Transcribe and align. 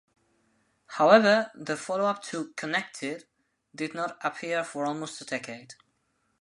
However, 0.87 1.51
the 1.53 1.77
follow-up 1.77 2.23
to 2.23 2.53
"Connected" 2.55 3.25
did 3.75 3.93
not 3.93 4.17
appear 4.25 4.63
for 4.63 4.83
almost 4.87 5.21
a 5.21 5.25
decade. 5.25 5.75